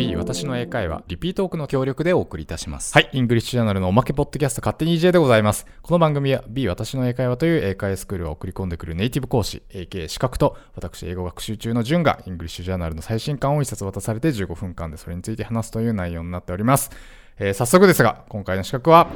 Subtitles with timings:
[0.00, 2.94] B 私の英会話リピートークの協力でお送りいたします。
[2.94, 5.66] はい、イングリッシュジャーナルのおまけポッドキャスト勝手に EJ でございます。
[5.82, 16.90] この番組は B 私の英会話という英会話スクールを送り込んでくるネイティブ講師、AK 資格と私英語学習中の順がイングリッシュジャーナルの最新刊を一冊渡されて15分間でそれについて話すという内容になっております。
[17.38, 19.06] えー早速ですが、今回の資格は、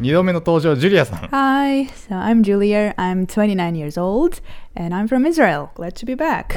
[0.00, 1.18] 2度目の登場、ジュリアさん。
[1.28, 2.94] Hi, so I'm Julia.
[2.94, 4.40] I'm 29 years old
[4.76, 5.70] and I'm from Israel.
[5.74, 6.56] Glad to be back.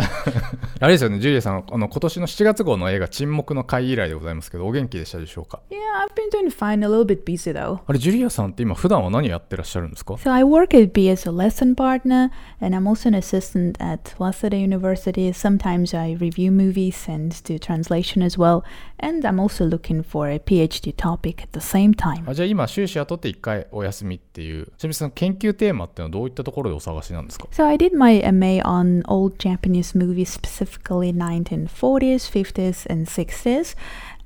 [0.79, 7.79] あれですよね、ジュリアさん、あの今年の7月号の映画、沈黙の会以来でございますけど、お元気でしたでしょうか yeah, I've been doing fine, a little bit busy though.
[7.87, 12.29] あれ、ジュリアさんって今、普段は何やってらっしゃるんですか So I work at B as a lesson partner
[12.61, 15.31] and I'm also an assistant at Waseda University.
[15.31, 18.63] Sometimes I review movies and do translation as well.
[18.99, 22.29] And I'm also looking for a PhD topic at the same time.
[22.29, 33.75] あじゃあ今、修士雇って1回お休みっていう、ちなみにその研究テーマっていうのはどういったところでお探しなんですか So I did my MA on old Japanese movies, specifically 1940s, 50s, and 60s.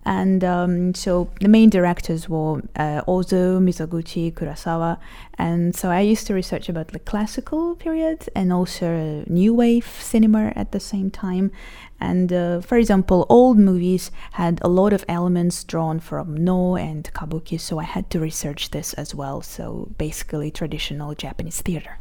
[0.03, 4.97] And um, so the main directors were uh, Ozu, Mizoguchi, Kurosawa.
[5.38, 10.53] And so I used to research about the classical period and also new wave cinema
[10.56, 11.52] at the same time.
[12.00, 17.12] And uh, for example, old movies had a lot of elements drawn from no and
[17.14, 19.42] kabuki, so I had to research this as well.
[19.42, 21.98] So basically, traditional Japanese theater.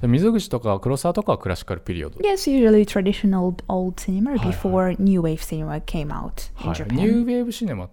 [2.23, 6.97] Yes, usually traditional old cinema before new wave cinema came out in Japan.
[6.97, 7.89] New wave cinema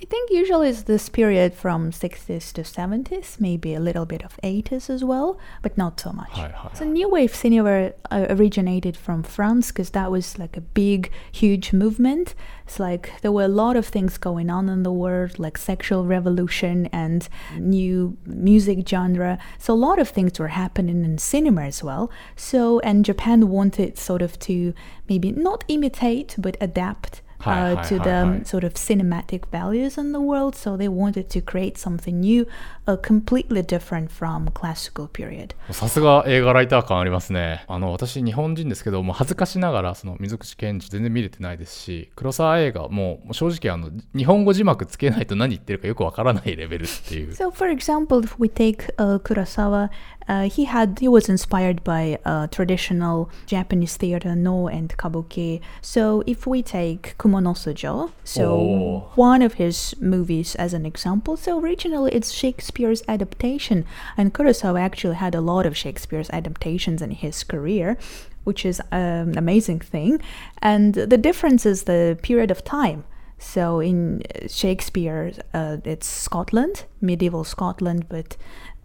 [0.00, 4.36] I think usually it's this period from 60s to 70s, maybe a little bit of
[4.42, 6.30] 80s as well, but not so much.
[6.74, 11.72] So new wave cinema uh, originated from France because that was like a big, huge
[11.72, 12.34] movement.
[12.66, 16.04] It's like there were a lot of things going on in the world, like sexual
[16.04, 19.38] revolution and new music genre.
[19.58, 22.10] So a lot of things were happening in cinema as well.
[22.34, 24.74] So and Japan wanted sort of to
[25.08, 27.22] maybe not imitate but adapt.
[27.38, 31.78] Uh, to the sort of cinematic values in the world, so they wanted to create
[31.78, 32.46] something new,
[32.86, 35.54] uh, completely different from classical period.
[35.70, 37.64] さすが映画ライター感ありますね。
[37.68, 47.32] あの、私日本人ですけど、もう恥ずかしながら、その水口健二全然見れてないですし、黒沢映画もう正直あの、日本語字幕つけないと何言ってるかよくわからないレベルっていう。
[47.32, 49.90] So, for example, if we take uh, Kurosawa,
[50.28, 55.60] uh, he had he was inspired by uh, traditional Japanese theater, No and Kabuki.
[55.80, 59.10] So, if we take Kumonosujo, so Oh.
[59.14, 63.84] one of his movies as an example, so originally it's Shakespeare's adaptation,
[64.16, 67.96] and Kurosawa actually had a lot of Shakespeare's adaptations in his career.
[68.44, 70.20] Which is an amazing thing.
[70.62, 73.02] And the difference is the period of time.
[73.38, 78.36] So in Shakespeare, uh, it's Scotland, medieval Scotland, but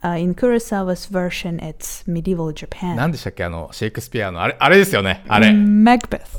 [0.04, 2.96] uh, in Kurosawa's version, it's medieval Japan.
[2.96, 5.24] 何でしたっけあの、シェイクスピアの、あれ、あれですよね。
[5.28, 5.48] あれ。
[5.48, 6.38] Macbeth.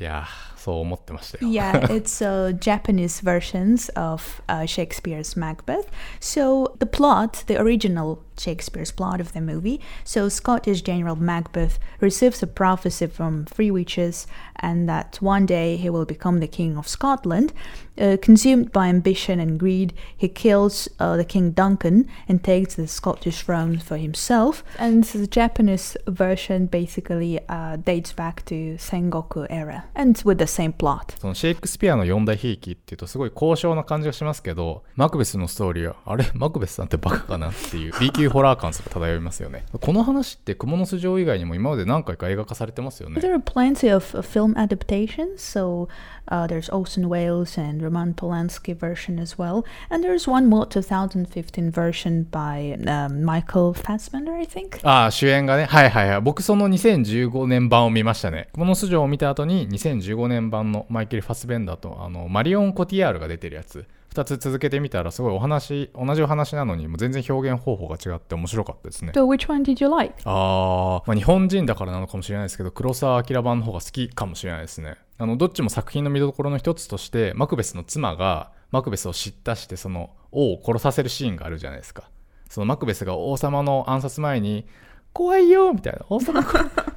[0.00, 1.50] いやー、そう思ってましたよ。
[1.50, 5.86] Yeah, it's uh, Japanese versions of uh, Shakespeare's Macbeth.
[6.20, 9.80] So the plot, the original Shakespeare's plot of the movie.
[10.04, 15.90] So Scottish General Macbeth receives a prophecy from three witches, and that one day he
[15.90, 17.52] will become the king of Scotland.
[17.96, 22.88] Uh, consumed by ambition and greed, he kills uh, the king Duncan and takes the
[22.88, 24.64] Scottish throne for himself.
[24.80, 30.72] And the Japanese version basically uh, dates back to Sengoku era, and with the same
[30.72, 31.14] plot.
[31.20, 39.65] そのシェイクスピアの四大悲劇っていうとすごい高尚な感じがしますけど、マクベスのストーリーは、あれマクベスさんってバカかなっていう B 級 ホラー感すら漂いますよね。
[39.79, 43.19] この話って蜘蛛の巣城以外にも今まで何回か映画化されてますよね。
[43.19, 45.37] There are plenty of uh, film adaptations.
[45.37, 45.87] So
[46.27, 51.71] uh, there's Orson Welles and Roman Polanski version as well, and there's one more 2015
[51.71, 54.79] version by um, Michael Fassbender, I think.
[54.83, 55.65] ああ、主演がね。
[55.65, 56.21] はいはいはい。
[56.21, 58.49] 僕その2015年版を見ましたね。
[58.53, 63.85] 蜘蛛の巣城を見た後に2015年版のマイケル・ファスベンダーとあのマリオン・コティアールが出てるやつ。
[64.13, 69.11] 2つ続けてみたらすごいお話、同じお話なのにもう全然表現方法が違って面白かったですね。
[69.15, 70.15] So which one did you like?
[70.25, 74.95] あー、まあ、日本人だからなのかもしれないですけど、黒澤明版の方が好きかもしれないですね。
[75.17, 82.09] あの、どっちも作品の見どころの一つとして、マクベスの妻が、マクベスを叱咤して、その、王を殺させるシーンがあるじゃないですか。
[82.49, 84.65] そのマクベスが王様の暗殺前に、
[85.13, 86.05] 怖いよみたいな。
[86.09, 86.43] 王様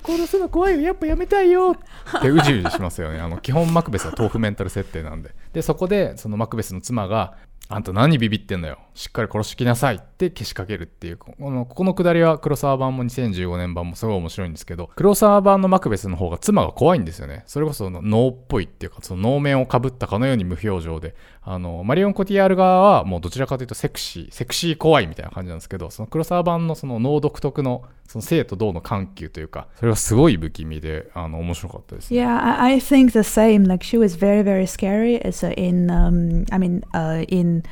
[0.04, 1.76] 殺すの怖いよやっぱやめたいよ
[2.18, 3.20] ってうじうじしますよね。
[3.20, 5.34] あの、基本マクベスは豆腐メンタル設定なんで。
[5.52, 7.34] で、そこで、そのマクベスの妻が、
[7.68, 8.78] あんた何ビビってんだよ。
[8.94, 11.16] しっかり殺しきなさいってけしかけるっていう。
[11.16, 17.44] このここのくだりは黒沢版も2015年版もすごい面白いんですけど、黒沢版のマクベスの方が妻が怖いんですよね。
[17.46, 21.14] それこそ脳っぽいっていうか、その能面をかぶったかのように無表情で。
[21.44, 32.20] あの、マリオン・コティアール側はもうどちらかというとセクシー、セクシー怖いみたいな感じなんですけど、その黒沢版のその脳独特のその生と動の緩急というか、それがすごい不気味で、あの、面白かったです、ね。
[32.20, 33.66] Yeah, I, think the same.
[33.66, 35.20] Like she was very, very scary.
[35.26, 37.62] As uh, in, um, I mean, uh, in in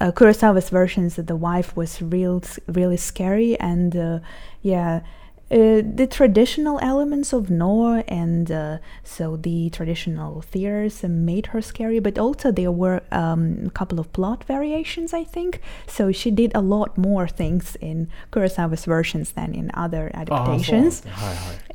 [0.00, 4.18] uh, Kurosawa's versions, the wife was real, really scary, and uh,
[4.62, 5.00] yeah.
[5.48, 12.00] Uh, the traditional elements of Noh and uh, so the traditional fears made her scary,
[12.00, 15.60] but also there were um, a couple of plot variations, I think.
[15.86, 21.02] So she did a lot more things in Kurosawa's versions than in other ah, adaptations.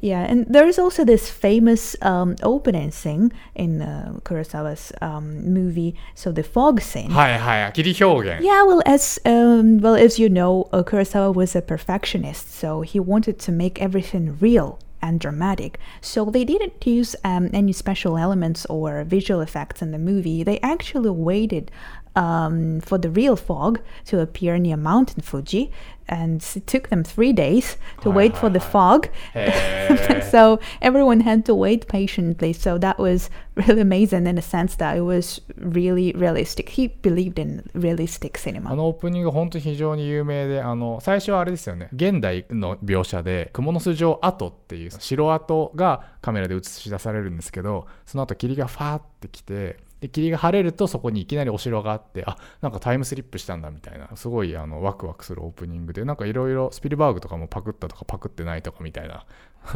[0.00, 5.94] Yeah, and there is also this famous um, opening scene in uh, Kurosawa's um, movie,
[6.14, 7.10] so the fog scene.
[7.10, 7.72] はいはい。
[7.72, 8.42] 切り表現。
[8.42, 13.00] Yeah, well, as um, well as you know, uh, Kurosawa was a perfectionist, so he
[13.00, 15.78] wanted to make everything real and dramatic.
[16.00, 20.42] So they didn't use um, any special elements or visual effects in the movie.
[20.42, 21.70] They actually waited
[22.15, 25.71] um, for the real fog to appear near Mountain Fuji.
[26.07, 28.53] And it took them three days to hi, wait hi, for hi.
[28.53, 29.07] the fog.
[29.33, 30.21] Hey.
[30.29, 32.51] so everyone had to wait patiently.
[32.51, 36.67] So that was really amazing in a sense that it was really realistic.
[36.69, 38.71] He believed in realistic cinema.
[38.71, 41.87] あのオープニング本当非常に有名で、あの最初はあれですよね。
[41.93, 59.25] 現代の描写で、蜘蛛の巣状跡っていう城跡がカメラで映し出されるんですけど、その後霧がファーってきて、で、霧が晴れるとそこにいきなりお城があって、あ、なんかタイムスリップしたんだみたいな、すごいあのワクワクするオープニングで、なんかいろいろスピルバーグとかもパクったとかパクってないとかみたいな、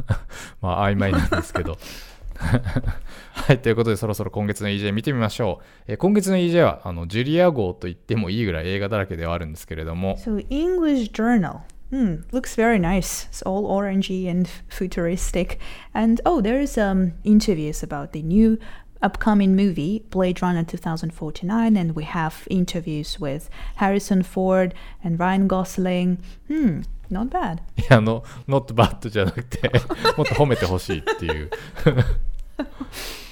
[0.62, 1.77] まあ曖昧なんですけど。
[3.31, 5.66] はい、ということでそろそろ今月の EJ 見てみましょう。
[5.88, 11.60] えー今月の EJ はあのジュリア号と言ってもいいぐらい映画だらけではあるんですけれども、So English journal.
[11.92, 13.28] Mm, looks very nice.
[13.30, 15.60] It's all orangey and futuristic.
[15.94, 18.60] And oh, there's um interviews about the new
[19.05, 26.19] upcoming movie Blade Runner 2049 and we have interviews with Harrison Ford and Ryan Gosling.
[26.49, 27.61] Hmm, not bad.
[27.76, 29.70] いやあの、not bad じゃなくて、
[30.17, 31.50] もっと褒めてほしいっていう。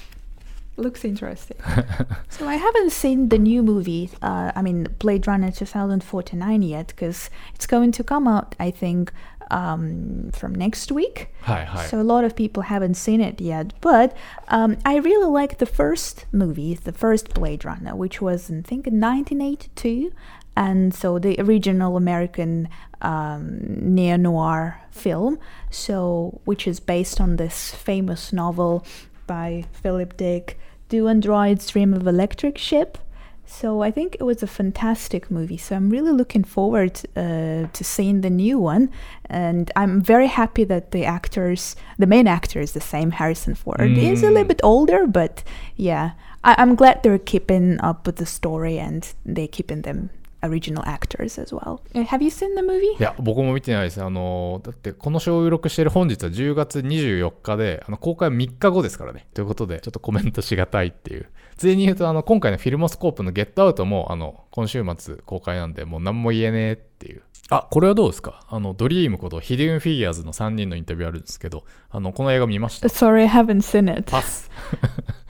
[0.76, 1.58] Looks interesting.
[2.30, 7.30] so I haven't seen the new movie, uh, I mean Blade Runner 2049 yet, because
[7.54, 9.12] it's going to come out, I think,
[9.52, 11.30] um, from next week.
[11.42, 11.86] Hi, hi.
[11.86, 14.18] So a lot of people haven't seen it yet, but
[14.48, 18.88] um, I really like the first movie, the first Blade Runner, which was, I think,
[18.88, 20.12] 1982
[20.56, 22.70] and so the original American
[23.02, 23.60] um,
[23.96, 25.40] neo noir film,
[25.72, 28.86] so which is based on this famous novel
[29.26, 30.60] by Philip Dick,
[30.94, 32.98] do Androids Dream of Electric Sheep?
[33.46, 35.58] So I think it was a fantastic movie.
[35.58, 38.90] So I'm really looking forward uh, to seeing the new one,
[39.26, 43.12] and I'm very happy that the actors, the main actor, is the same.
[43.12, 44.54] Harrison Ford He's a little Mm.
[44.54, 45.44] bit older, but
[45.76, 46.12] yeah,
[46.44, 50.10] I- I'm glad they're keeping up with the story and they're keeping them
[50.44, 51.80] original actors as well.
[51.94, 52.98] Uh, have you seen the movie?
[53.00, 54.04] いや、僕も見てないです。
[54.04, 59.28] あの、だって、この収録してる本日は10月24日で、あの、公開は3日後ですからね。
[59.34, 61.28] ということで、ちょっとコメントしがたいっていう。
[61.58, 67.24] ついに言うと、あの、今回のフィルモスコープのゲットアウトも、あの、今週末公開なんで、もう何も言えねえっていう。
[67.50, 68.46] あ、これはどうですか？
[68.50, 74.10] あの、ドリームことヒデウンフィギュアーズの3人のインタビューあるんですけど、あの、この映画見ました？Uh, Sorry, I haven't seen it.
[74.10, 74.50] パス。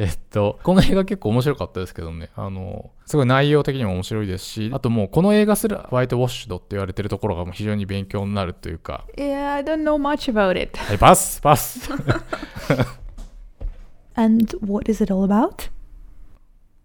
[0.00, 10.78] えっと、この映画結構面白かったですけどね、あの、すごい内容的にも面白いですし、あともうこの映画すらホワイトウォッシュドって言われてるところがもう非常に勉強になるというか、Yeah, I don't know much about it.
[10.78, 11.90] はい、パスパス
[14.14, 15.70] And what is it all about?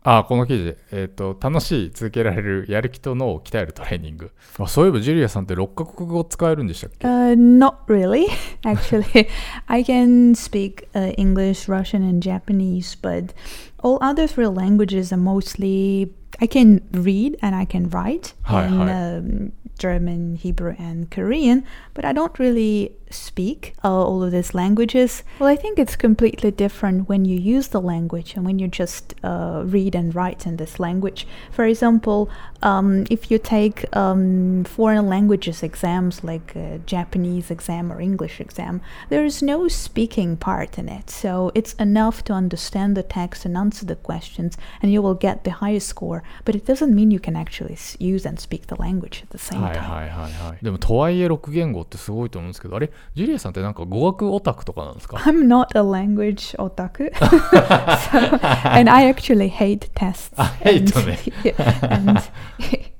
[0.07, 4.31] あ、この記事、えっと、楽しい、続けられる、やる気と脳を鍛えるトレーニング。
[4.59, 8.27] あそういえばジュリアさんって6カ国語使えるんでしたっけ Uh, not really,
[8.63, 9.27] actually.
[9.65, 13.33] I can speak uh, English, Russian, and Japanese, but
[13.79, 16.13] all other three languages are mostly.
[16.39, 18.89] I can read and I can write in.
[18.89, 25.22] Um, German, Hebrew, and Korean, but I don't really speak uh, all of these languages.
[25.38, 29.14] Well, I think it's completely different when you use the language and when you just
[29.24, 31.26] uh, read and write in this language.
[31.50, 32.28] For example,
[32.62, 38.80] um, if you take um, foreign languages exams like a Japanese exam or English exam,
[39.08, 41.10] there is no speaking part in it.
[41.10, 45.44] So it's enough to understand the text, enunciate answer the questions and you will get
[45.44, 46.22] the highest score.
[46.46, 49.38] But it doesn't mean you can actually s- use and speak the language at the
[49.38, 49.90] same はい time.
[49.90, 50.58] はいはいはい。
[50.64, 57.10] でもとはいえ6言語ってすごいと思うんですけど、あれ ジュリアさんってなんか語学オタクとかなんですか I'm not a language otaku.
[57.18, 58.18] so,
[58.68, 61.54] and I actually hate tests hate and, them.
[61.82, 62.20] and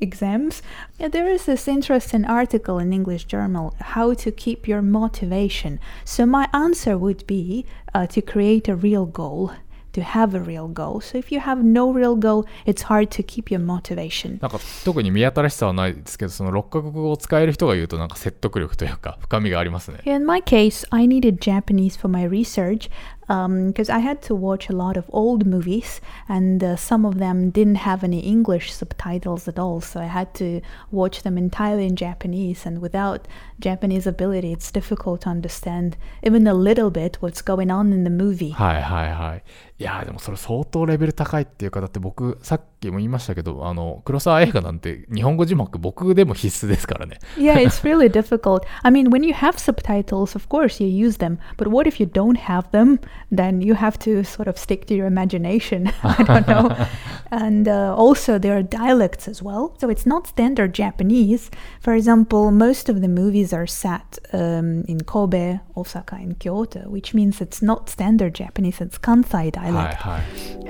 [0.01, 0.63] exams.
[0.99, 5.79] Yeah, there is this interesting article in English Journal how to keep your motivation.
[6.05, 9.53] So my answer would be uh, to create a real goal.
[9.95, 11.01] To have a real goal.
[11.01, 14.39] So if you have no real goal, it's hard to keep your motivation.
[14.41, 19.99] なんか特に見当たらしさはないですけど、その6カ国語を使える人が言うとなんか説得力というか深みがありますね。
[20.05, 22.89] In my case, I needed Japanese for my research
[23.27, 27.51] because I had to watch a lot of old movies, and uh, some of them
[27.51, 29.81] didn't have any English subtitles at all.
[29.81, 30.61] So I had to
[30.91, 33.27] watch them entirely in Japanese, and without
[33.61, 38.11] Japanese ability, it's difficult to understand even a little bit what's going on in the
[38.11, 38.53] movie.
[38.53, 39.43] はいはいはい。
[39.78, 47.20] いやーでもそれ相当レベル高いっていうか、だって僕さっきも言いましたけど、あの、黒沢映画なんて日本語字幕僕でも必須ですからね。
[47.38, 48.66] yeah, it's really difficult.
[48.84, 52.10] I mean, when you have subtitles, of course you use them, but what if you
[52.10, 53.00] don't have them?
[53.34, 55.92] Then you have to sort of stick to your imagination.
[56.04, 56.88] I don't know.
[57.32, 59.76] and uh, also, there are dialects as well.
[59.78, 61.52] So it's not standard Japanese.
[61.82, 67.14] For example, most of the movies are set um, in Kobe, Osaka, and Kyoto, which
[67.14, 69.97] means it's not standard Japanese, it's Kansai dialect.
[69.97, 70.23] はい。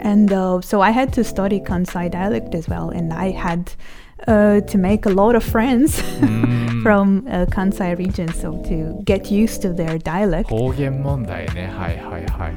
[0.02, 3.72] And uh, so I had to study Kansai dialect as well, and I had
[4.26, 6.00] uh, to make a lot of friends
[6.82, 10.48] from uh, Kansai region, so to get used to their dialect.
[10.48, 11.70] 方言問題ね。
[11.76, 12.52] はいはいはい。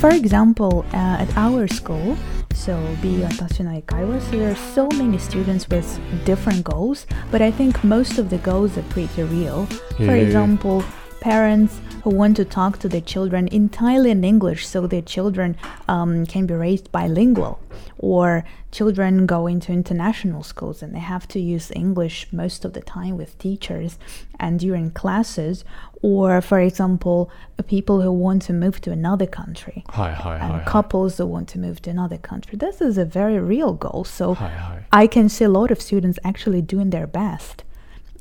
[0.00, 2.16] For example, uh, at our school,
[2.54, 5.88] so be Watashi no there are so many students with
[6.24, 9.66] different goals, but I think most of the goals are pretty real.
[9.96, 10.84] For example,
[11.20, 15.56] parents who want to talk to their children entirely in English so their children
[15.88, 17.58] um, can be raised bilingual,
[17.98, 22.80] or children go into international schools and they have to use English most of the
[22.80, 23.98] time with teachers
[24.38, 25.64] and during classes,
[26.02, 27.30] or for example,
[27.66, 31.58] people who want to move to another country, hi, hi, hi, couples who want to
[31.58, 32.56] move to another country.
[32.56, 34.04] This is a very real goal.
[34.04, 34.36] So
[34.92, 37.64] I can see a lot of students actually doing their best.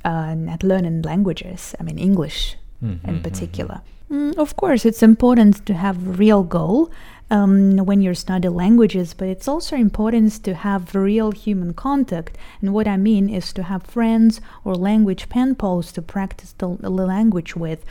[0.06, 3.82] Uh, at learning languages, I mean English in particular.
[4.12, 6.90] Mm, of course, it's important to have real goal
[7.30, 12.38] um, when you're studying languages, but it's also important to have real human contact.
[12.62, 16.78] And what I mean is to have friends or language pen pals to practice the,
[16.80, 17.84] the language with.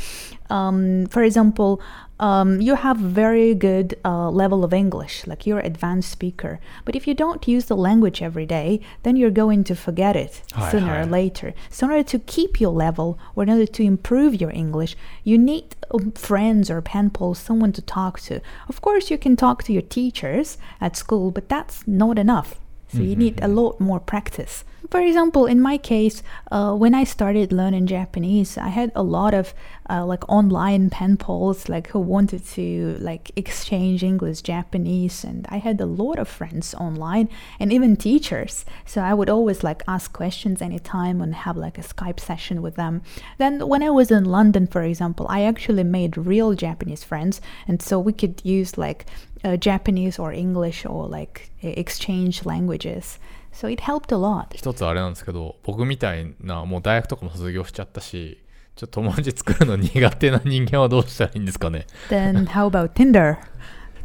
[0.51, 1.81] Um, for example,
[2.19, 6.61] um, you have very good uh, level of English, like you're advanced speaker.
[6.85, 10.43] But if you don't use the language every day, then you're going to forget it
[10.55, 11.01] Hi, sooner hi.
[11.01, 11.53] or later.
[11.69, 15.37] So in order to keep your level or in order to improve your English, you
[15.37, 18.41] need um, friends or pen pals, someone to talk to.
[18.69, 22.59] Of course, you can talk to your teachers at school, but that's not enough.
[22.97, 24.65] So you need a lot more practice.
[24.91, 26.23] For example, in my case,
[26.53, 29.53] uh, when I started learning Japanese, I had a lot of
[29.91, 35.59] uh, like online pen pals, like who wanted to like exchange English Japanese, and I
[35.59, 38.65] had a lot of friends online and even teachers.
[38.85, 42.77] So I would always like ask questions anytime and have like a Skype session with
[42.77, 43.03] them.
[43.39, 47.83] Then when I was in London, for example, I actually made real Japanese friends, and
[47.83, 49.07] so we could use like
[49.45, 53.19] uh, Japanese or English or like e- exchange languages.
[53.53, 54.55] So it helped a lot.
[54.55, 58.39] 一つあれなんですけど、僕みたいな、もう大学とかも卒業しちゃったし、
[58.77, 63.39] ちょっと友達作るの苦手な人間はどうしたらいいんですかね Then how about Tinder?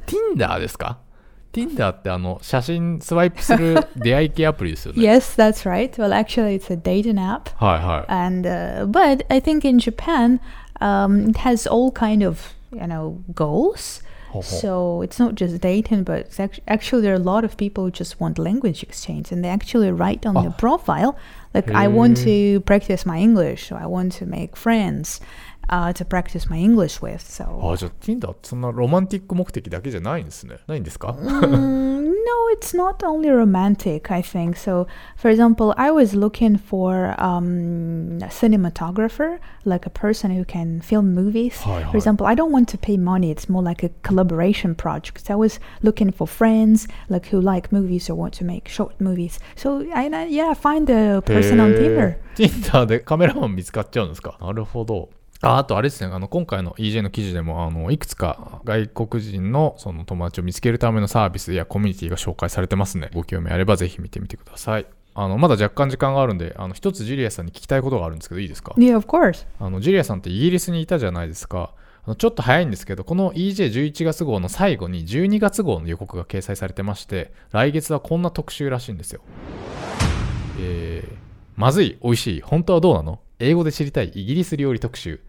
[0.05, 0.99] Tinder ですか
[1.51, 5.01] Tinder ってあの、写真スワイプする出会い系アプリですよね。
[5.01, 5.91] Yes, that's right.
[6.01, 8.11] Well, actually, it's a dating app, はいはい。
[8.11, 10.39] and uh, but I think in Japan,
[10.79, 14.01] um, it has all kind of you know goals.
[14.30, 17.56] ほうほう So it's not just dating, but it's act- actually there are a lot of
[17.56, 20.56] people who just want language exchange, and they actually write on their Oh.
[20.56, 21.14] profile
[21.54, 25.20] like, "I want to practice my English," or "I want to make friends."
[25.68, 30.58] Uh, to practice my English with, so あ、じゃあ Tinder ってそんなロマンティック目的だけじゃないんですね。
[30.68, 34.56] ないんですか Mm, no, it's not only romantic, I think.
[34.56, 40.80] So, for example, I was looking for um, a cinematographer, like a person who can
[40.80, 41.56] film movies.
[41.62, 41.90] Hi, hi.
[41.90, 45.26] For example, I don't want to pay money, it's more like a collaboration project.
[45.26, 49.00] So I was looking for friends like who like movies or want to make short
[49.00, 49.38] movies.
[49.56, 52.08] So, I, I- yeah, I find a person on Tinder.
[52.08, 55.08] へー Tinder でカメラマン見つかっちゃうんですかなるほど。
[55.43, 63.09] ああとあれですね、あの今回の EJ の記事でもあのいくつか外国人のその友達を見つけるためのサービスやコミュニティが紹介されてますね。
[63.13, 64.85] ご興味あればぜひ見てみてください。
[65.15, 69.47] あのまだ若干時間があるんで、あの一つジュリアさんに聞きたいことがあるんですけど、いいですか？Yeah, of course.
[69.59, 71.73] あのジュリアさんってイギリスにいたじゃないですか。
[72.05, 79.21] あのちょっと早いんですけど、この EJ11 月号の最後に12月号の予告が掲載されてまして、来月はこんな特集らしいんですよ。
[80.59, 81.15] えー、
[81.55, 83.21] まずい、美味しい、本当はどうなの？
[83.39, 85.19] 英語で知りたいイギリス料理特集。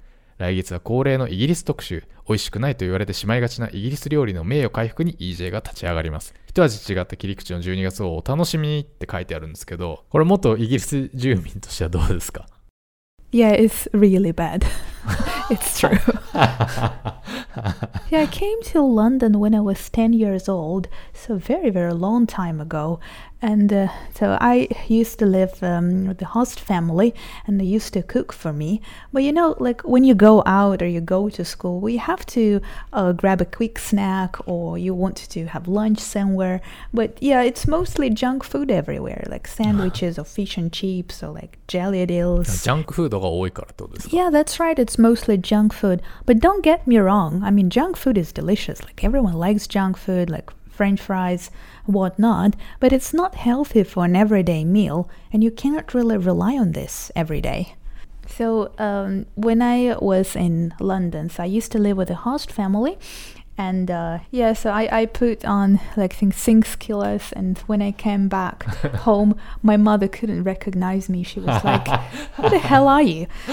[0.42, 2.02] 来月は恒例のイギリス特集。
[2.28, 6.34] 美味しくないと言われてしまいがちなイギリス料理の名誉回復に EJ が立ち上がります。
[6.48, 12.46] 一味違った切り口の12月をお楽しみにって書いてあるんですけど、これ元イギリス住民としてはどうですか？
[13.32, 14.66] Yeah, it's really bad.
[15.50, 15.98] it's true.
[16.34, 17.12] yeah,
[18.12, 22.60] I came to London when I was 10 years old, so very, very long time
[22.60, 23.00] ago.
[23.44, 27.12] And uh, so I used to live um, with the host family
[27.44, 28.80] and they used to cook for me.
[29.12, 32.24] But you know, like when you go out or you go to school, we have
[32.26, 32.60] to
[32.92, 36.60] uh, grab a quick snack or you want to have lunch somewhere.
[36.94, 41.58] But yeah, it's mostly junk food everywhere, like sandwiches or fish and chips or like
[41.66, 42.62] jellied eels.
[42.62, 44.77] Junk food が多いからってことですか Yeah, that's right.
[44.77, 46.01] It's mostly junk food.
[46.25, 47.43] But don't get me wrong.
[47.43, 48.81] I mean, junk food is delicious.
[48.83, 51.49] Like, everyone likes junk food, like french fries,
[51.85, 52.55] whatnot.
[52.79, 57.11] But it's not healthy for an everyday meal, and you cannot really rely on this
[57.15, 57.75] every day.
[58.27, 62.51] So, um, when I was in London, so I used to live with a host
[62.51, 62.97] family.
[63.59, 67.81] And uh, yeah, so I, I put on like I think six kilos, and when
[67.81, 68.65] I came back
[68.97, 71.23] home, my mother couldn't recognize me.
[71.23, 71.87] She was like,
[72.35, 73.25] "Who the hell are you?"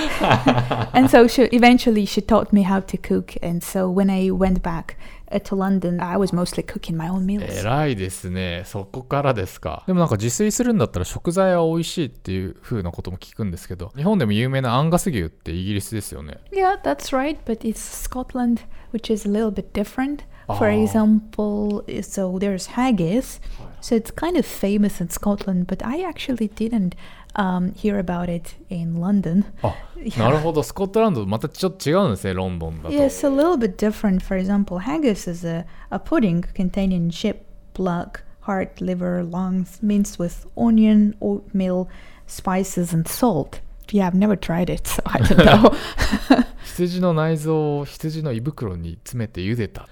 [0.93, 3.35] and so she eventually she taught me how to cook.
[3.43, 4.99] And so when I went back
[5.33, 7.51] uh, to London, I was mostly cooking my own meals.
[7.51, 8.65] 偉いですね。
[8.67, 9.85] そこからですか。
[9.87, 16.41] でもなんか自炊するんだったら食材は美味しいっていう風なことも聞くんですけど、日本でも有名なアンガス牛ってイギリスですよね。
[16.53, 18.61] Yeah, that's right, but it's Scotland,
[18.93, 20.25] which is a little bit different.
[20.59, 20.83] For Oh.
[20.83, 23.41] example, so there's haggis,
[23.81, 26.95] so it's kind of famous in Scotland, but I actually didn't
[27.35, 29.45] um, hear about it in London.
[29.63, 29.75] あ、
[30.19, 30.63] なるほど。
[30.63, 32.95] スコットランドまたちょっと違うんですね、ロンドンだと。
[32.95, 34.21] Yes, a little bit different.
[34.21, 37.37] For example, haggis is a, a pudding containing sheep
[37.73, 41.89] blood, heart, liver, lungs, minced with onion, oatmeal,
[42.27, 43.61] spices, and salt.
[43.91, 46.45] Yeah, I've never tried it, so I don't know.
[46.64, 49.88] 羊の内臓を羊の胃袋に詰めて茹でた。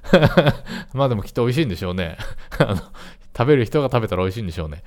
[0.93, 2.17] まあでもきっと美味しいんでしょうね。
[3.37, 4.81] 食べる人が食べたら美味しいんでしょうね。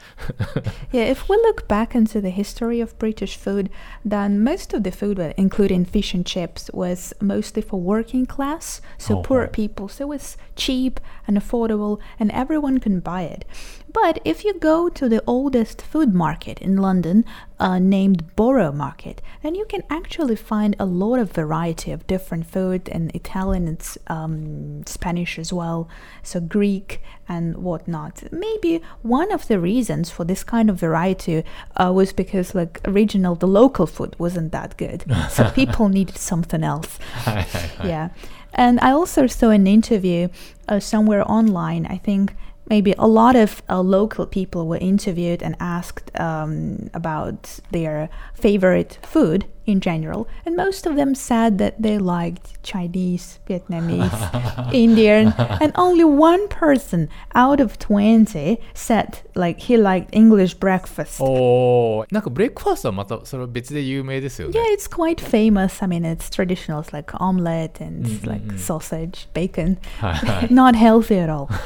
[0.92, 3.70] Yeah, if we look back into the history of British food,
[4.04, 8.82] then most of the food, uh, including fish and chips, was mostly for working class,
[8.98, 9.48] so Oh, poor oh.
[9.48, 9.86] people.
[9.86, 13.44] So it was cheap and affordable, and everyone can buy it.
[13.92, 17.24] But if you go to the oldest food market in London,
[17.58, 22.46] uh, named Borough Market, then you can actually find a lot of variety of different
[22.46, 25.88] food and Italian and um, Spanish as well,
[26.22, 28.22] so Greek and whatnot.
[28.32, 31.44] Maybe one of the reasons for this kind of variety
[31.76, 36.62] uh, was because like original, the local food wasn't that good, so people needed something
[36.62, 36.98] else.
[37.84, 38.10] yeah,
[38.54, 40.28] and I also saw an interview
[40.68, 41.86] uh, somewhere online.
[41.86, 42.34] I think
[42.70, 48.98] maybe a lot of uh, local people were interviewed and asked um, about their favorite
[49.02, 50.27] food in general.
[50.45, 54.13] And most of them said that they liked Chinese, Vietnamese,
[54.73, 55.33] Indian.
[55.59, 61.19] And only one person out of 20 said like he liked English breakfast.
[61.19, 64.59] おーなんかブレックファーストはまたそれは別で有名ですよね。
[64.59, 65.83] Yeah, it's quite famous.
[65.83, 66.81] I mean, it's traditional.
[66.81, 68.59] It's like omelette and Mm, like mm, mm.
[68.59, 69.77] sausage, bacon.
[69.99, 70.47] は いはい。
[70.53, 71.47] Not healthy at all.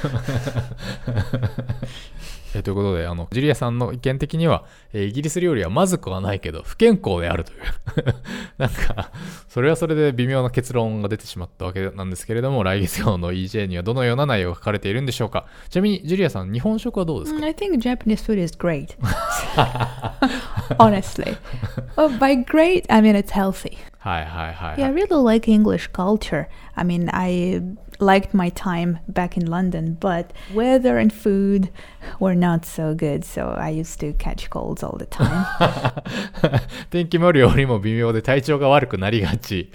[2.54, 7.58] えーということで、あの、ジュリアさんの意見的には、えーイギリス料理はまずくはないけど、不健康であるという。
[8.58, 9.10] なんか、
[9.48, 15.46] それはそれで微妙な結論が出てしまったわけなんですけれども、来月号の EJ にはどのような内容が書かれているんでしょうか。
[15.68, 18.96] ちなみに、ジュリアさん、日本食はどうですか？Mm, I think Japanese food is great.
[20.78, 21.36] Honestly.
[21.96, 23.76] Well, by great, I mean it's healthy.
[24.04, 24.94] はいはいはい、Yeah, は I い。
[24.94, 26.46] really like English culture.
[26.74, 27.62] I mean, I
[27.98, 31.70] liked my time back in London, but weather and food
[32.20, 35.46] were not so good, so I used to catch colds all the time.
[36.90, 39.72] 天気も料理も微妙で体調が悪くなりがち。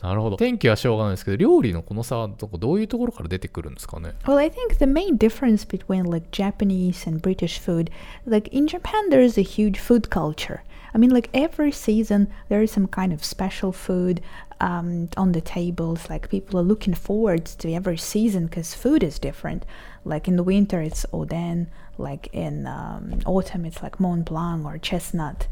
[0.00, 0.36] なるほど。
[0.36, 7.90] 天気はしょうがないですけど、料理のこの差はどこどういうところから出てくるんですかね Well, I think the main difference between like Japanese and British food,
[8.24, 10.60] like in Japan, there is a huge food culture.
[10.94, 14.20] I mean, like every season, there is some kind of special food
[14.60, 16.08] um, on the tables.
[16.10, 19.64] Like people are looking forward to every season because food is different.
[20.04, 21.66] Like in the winter, it's oden.
[21.98, 25.46] Like in um, autumn, it's like Mont Blanc or chestnut.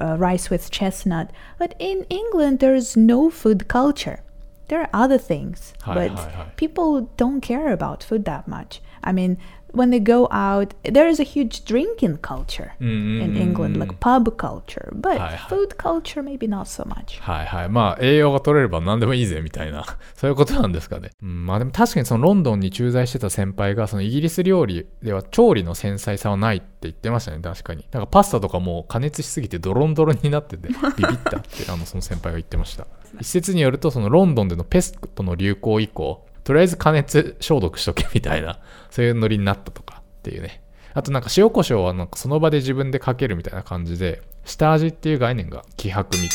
[0.00, 1.30] uh, rice with chestnut.
[1.58, 4.20] But in England, there's no food culture.
[4.68, 6.46] There are other things, Hi, but hi, hi.
[6.56, 8.82] people don't care about food that much.
[9.02, 9.38] I mean,
[9.72, 14.90] when they go out, there is a huge drinking culture in England, like pub culture,
[14.94, 17.20] but food culture maybe not so much.
[17.20, 17.68] はいはい。
[17.68, 21.10] まあ、栄養が取れれば何でもいいぜみたいな、 そういうことなんですかね。
[21.22, 27.86] うん、まあでも確かにそのロンドンに駐在してた先輩が、そのイギリス料理では調理の繊細さはないって言ってましたね、確かに。
[27.90, 32.86] なんかパスタとかもう加熱しすぎてドロンドロンになってて、 ビビったって、あの、その先輩が言ってました。
[33.20, 38.58] 一説によると、そのロンドンでのペストの流行以降、とりあえず加熱消毒しとけみたいな、
[38.88, 40.62] そういうノリになったとかっていうね。
[40.94, 46.26] あとなんか塩コショウはなんかその場で自分でかけるみたいな感じで、下味っていう概念が希薄みたいな。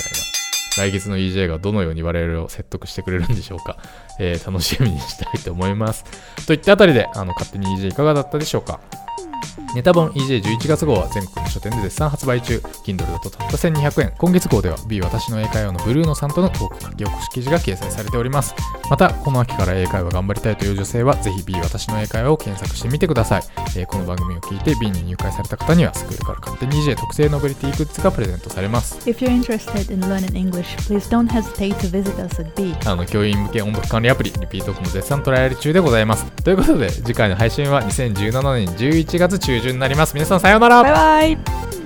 [0.77, 3.79] 来月の EJ がどのように我々を説得してくれるんでしょうか。
[4.21, 6.05] えー楽しみにしたいと思います。
[6.45, 8.81] といったあたりで、あの、勝手に EJ いかがだったでしょうか。
[9.73, 12.61] ネタ本 EJ11 月号は全国の書店で絶賛発売中。
[12.85, 14.13] Kindle だとたった1200円。
[14.19, 18.53] 今月号では B 私の英会話のブルーノさんとのトーク書き起こし記事が掲載されております。
[18.91, 23.43] また、この秋から英会話頑張りたいという女性は、ぜひ B 私の英会話を検索してみてください。
[23.75, 28.97] えーこの番組を聞いて B に入会された方には、スクールから勝手に EJ 特製ノベリティグッズがプレゼントされます。
[29.09, 32.75] If you're interested in learning English, please don't hesitate to visit us at B.
[32.85, 36.25] あの教員向け音読管理アプリ、リピートークも絶賛トライアル中でございます。
[36.43, 40.13] ということで、次回の配信は2017年11月中旬になります。
[40.13, 41.82] 皆さんさようならバイバイ